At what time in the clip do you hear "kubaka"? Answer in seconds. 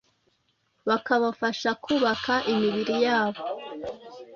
1.83-2.33